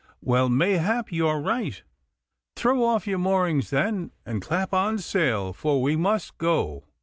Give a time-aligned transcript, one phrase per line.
[0.19, 1.79] Well, mayhap you are right.
[2.55, 6.85] Throw off your moorings, then, and clap on sail, for we must go.